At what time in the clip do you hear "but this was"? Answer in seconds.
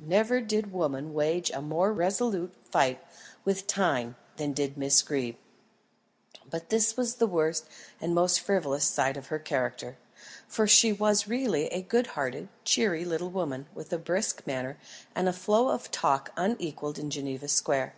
6.50-7.14